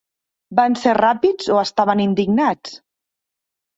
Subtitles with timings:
[0.59, 2.75] Van ser ràpids o estaven indignats?